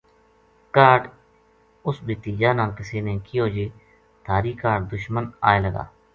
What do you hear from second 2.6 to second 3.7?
کِسے نے کہیو جے